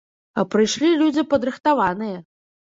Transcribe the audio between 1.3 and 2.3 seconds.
падрыхтаваныя.